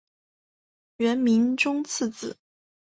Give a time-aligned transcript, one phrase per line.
[0.97, 2.35] 元明宗次子。